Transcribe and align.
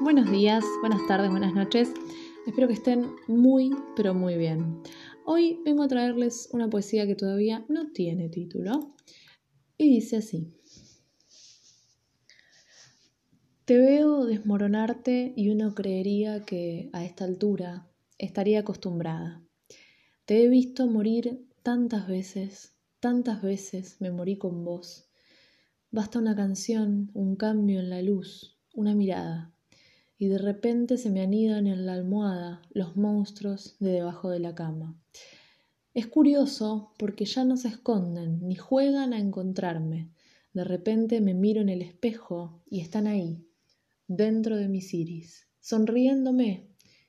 Buenos 0.00 0.30
días, 0.30 0.64
buenas 0.80 1.06
tardes, 1.06 1.30
buenas 1.30 1.54
noches. 1.54 1.92
Espero 2.46 2.68
que 2.68 2.74
estén 2.74 3.10
muy, 3.26 3.70
pero 3.96 4.14
muy 4.14 4.36
bien. 4.36 4.80
Hoy 5.24 5.60
vengo 5.64 5.82
a 5.82 5.88
traerles 5.88 6.48
una 6.52 6.70
poesía 6.70 7.06
que 7.06 7.14
todavía 7.14 7.64
no 7.68 7.90
tiene 7.92 8.28
título 8.28 8.94
y 9.76 9.88
dice 9.88 10.18
así. 10.18 10.54
Te 13.64 13.78
veo 13.78 14.24
desmoronarte 14.24 15.34
y 15.36 15.50
uno 15.50 15.74
creería 15.74 16.44
que 16.44 16.90
a 16.92 17.04
esta 17.04 17.24
altura 17.24 17.88
estaría 18.18 18.60
acostumbrada. 18.60 19.42
Te 20.24 20.44
he 20.44 20.48
visto 20.48 20.86
morir 20.86 21.44
tantas 21.62 22.06
veces, 22.06 22.74
tantas 23.00 23.42
veces 23.42 24.00
me 24.00 24.10
morí 24.10 24.38
con 24.38 24.64
vos 24.64 25.08
Basta 25.90 26.18
una 26.18 26.36
canción, 26.36 27.10
un 27.14 27.34
cambio 27.34 27.80
en 27.80 27.88
la 27.88 28.02
luz, 28.02 28.58
una 28.74 28.94
mirada, 28.94 29.54
y 30.18 30.26
de 30.26 30.38
repente 30.38 30.98
se 30.98 31.10
me 31.10 31.22
anidan 31.22 31.68
en 31.68 31.86
la 31.86 31.94
almohada 31.94 32.60
los 32.70 32.96
monstruos 32.96 33.76
de 33.78 33.92
debajo 33.92 34.30
de 34.30 34.40
la 34.40 34.54
cama. 34.54 35.00
Es 35.94 36.08
curioso 36.08 36.92
porque 36.98 37.24
ya 37.24 37.44
no 37.44 37.56
se 37.56 37.68
esconden 37.68 38.40
ni 38.46 38.56
juegan 38.56 39.12
a 39.12 39.20
encontrarme. 39.20 40.10
De 40.52 40.64
repente 40.64 41.20
me 41.20 41.34
miro 41.34 41.60
en 41.60 41.68
el 41.68 41.82
espejo 41.82 42.60
y 42.68 42.80
están 42.80 43.06
ahí, 43.06 43.46
dentro 44.08 44.56
de 44.56 44.68
mis 44.68 44.92
iris, 44.92 45.46
sonriéndome, 45.60 46.66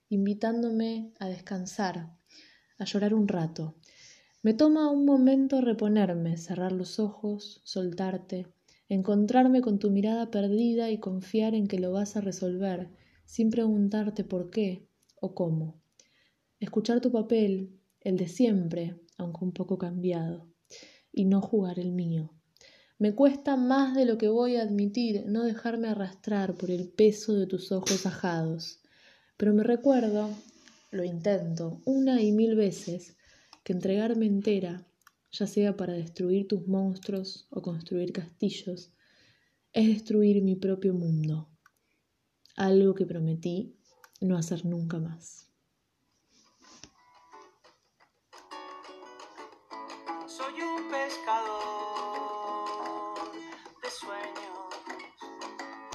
invitándome 0.10 1.12
a 1.18 1.28
descansar, 1.30 2.16
a 2.78 2.86
llorar 2.86 3.16
un 3.16 3.28
rato. 3.28 3.76
Me 4.44 4.54
toma 4.54 4.90
un 4.90 5.06
momento 5.06 5.62
reponerme, 5.62 6.38
cerrar 6.38 6.72
los 6.72 7.00
ojos, 7.00 7.60
soltarte, 7.64 8.48
encontrarme 8.88 9.62
con 9.62 9.80
tu 9.80 9.90
mirada 9.90 10.30
perdida 10.30 10.92
y 10.92 11.00
confiar 11.00 11.56
en 11.56 11.68
que 11.68 11.80
lo 11.80 11.92
vas 11.92 12.16
a 12.16 12.22
resolver 12.22 12.99
sin 13.30 13.52
preguntarte 13.52 14.24
por 14.24 14.50
qué 14.50 14.88
o 15.22 15.36
cómo. 15.36 15.80
Escuchar 16.60 17.00
tu 17.00 17.12
papel, 17.12 17.80
el 18.02 18.18
de 18.18 18.28
siempre, 18.28 19.00
aunque 19.18 19.46
un 19.46 19.52
poco 19.52 19.78
cambiado, 19.78 20.48
y 21.12 21.26
no 21.26 21.40
jugar 21.40 21.78
el 21.78 21.92
mío. 21.92 22.34
Me 22.98 23.14
cuesta 23.14 23.56
más 23.56 23.94
de 23.94 24.06
lo 24.06 24.18
que 24.18 24.30
voy 24.30 24.56
a 24.56 24.64
admitir 24.64 25.26
no 25.28 25.44
dejarme 25.44 25.90
arrastrar 25.90 26.56
por 26.56 26.72
el 26.72 26.90
peso 26.90 27.36
de 27.36 27.46
tus 27.46 27.72
ojos 27.72 28.08
ajados, 28.08 28.80
pero 29.38 29.54
me 29.54 29.62
recuerdo, 29.62 30.32
lo 30.90 31.04
intento 31.04 31.84
una 31.86 32.24
y 32.24 32.32
mil 32.32 32.56
veces, 32.56 33.16
que 33.64 33.74
entregarme 33.74 34.26
entera 34.26 34.88
ya 35.32 35.46
sea 35.46 35.78
para 35.78 35.94
destruir 35.94 36.48
tus 36.48 36.68
monstruos 36.68 37.46
o 37.52 37.62
construir 37.62 38.12
castillos, 38.12 38.92
es 39.72 39.88
destruir 39.88 40.42
mi 40.42 40.56
propio 40.56 40.96
mundo, 40.96 41.48
algo 42.60 42.94
que 42.94 43.06
prometí 43.06 43.74
no 44.20 44.38
hacer 44.38 44.66
nunca 44.66 45.00
más. 45.00 45.50
Soy 50.28 50.62
un 50.62 50.92
pescador 50.92 52.29